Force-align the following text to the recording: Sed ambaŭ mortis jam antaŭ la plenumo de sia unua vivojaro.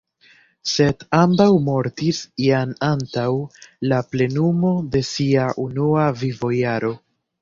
Sed 0.69 1.03
ambaŭ 1.17 1.45
mortis 1.67 2.21
jam 2.45 2.73
antaŭ 2.89 3.27
la 3.93 4.01
plenumo 4.15 4.73
de 4.97 5.03
sia 5.11 5.47
unua 5.69 6.09
vivojaro. 6.23 6.93